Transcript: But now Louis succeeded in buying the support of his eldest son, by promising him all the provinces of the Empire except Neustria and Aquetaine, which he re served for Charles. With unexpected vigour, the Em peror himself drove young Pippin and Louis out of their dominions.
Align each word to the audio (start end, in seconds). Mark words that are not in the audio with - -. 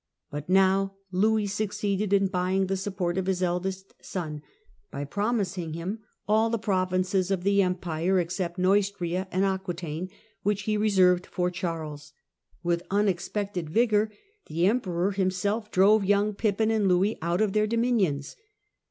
But 0.31 0.49
now 0.49 0.95
Louis 1.11 1.45
succeeded 1.45 2.11
in 2.11 2.25
buying 2.25 2.65
the 2.65 2.75
support 2.75 3.19
of 3.19 3.27
his 3.27 3.43
eldest 3.43 3.93
son, 4.01 4.41
by 4.89 5.03
promising 5.03 5.73
him 5.73 5.99
all 6.27 6.49
the 6.49 6.57
provinces 6.57 7.29
of 7.29 7.43
the 7.43 7.61
Empire 7.61 8.19
except 8.19 8.57
Neustria 8.57 9.27
and 9.31 9.45
Aquetaine, 9.45 10.09
which 10.41 10.63
he 10.63 10.75
re 10.75 10.89
served 10.89 11.27
for 11.27 11.51
Charles. 11.51 12.13
With 12.63 12.81
unexpected 12.89 13.69
vigour, 13.69 14.09
the 14.47 14.65
Em 14.65 14.81
peror 14.81 15.13
himself 15.13 15.69
drove 15.69 16.03
young 16.03 16.33
Pippin 16.33 16.71
and 16.71 16.87
Louis 16.87 17.19
out 17.21 17.39
of 17.41 17.53
their 17.53 17.67
dominions. 17.67 18.35